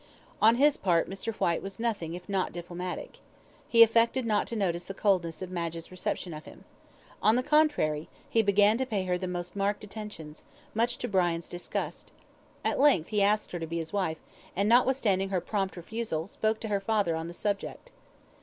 [0.41, 1.31] On his part Mr.
[1.35, 3.19] Whyte was nothing if not diplomatic.
[3.67, 6.63] He affected not to notice the coldness of Madge's reception of him.
[7.21, 10.43] On the contrary he began to pay her the most marked attentions,
[10.73, 12.11] much to Brian's disgust.
[12.65, 14.17] At length he asked her to be his wife,
[14.55, 17.91] and notwithstanding her prompt refusal, spoke to her father on the subject.